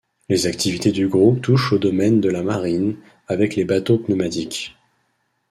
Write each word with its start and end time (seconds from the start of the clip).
Les 0.29 0.47
activités 0.47 0.91
du 0.91 1.07
groupe 1.07 1.43
touchent 1.43 1.73
aux 1.73 1.77
domaines 1.77 2.21
de 2.21 2.29
la 2.29 2.41
Marine 2.41 2.95
avec 3.27 3.55
les 3.55 3.65
bateaux 3.65 3.99
pneumatiques. 3.99 4.75